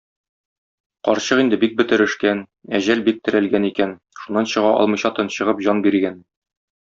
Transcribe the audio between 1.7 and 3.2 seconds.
бетерешкән, әҗәл